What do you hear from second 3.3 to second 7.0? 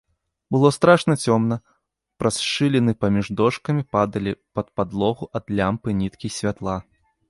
дошкамі падалі пад падлогу ад лямпы ніткі святла.